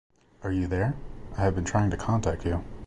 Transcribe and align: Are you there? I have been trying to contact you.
Are 0.41 0.51
you 0.51 0.65
there? 0.65 0.95
I 1.37 1.41
have 1.41 1.53
been 1.53 1.63
trying 1.63 1.91
to 1.91 1.95
contact 1.95 2.43
you. 2.43 2.63